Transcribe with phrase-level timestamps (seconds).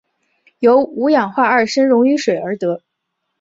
[0.57, 2.81] 由五氧化二砷溶于水而得。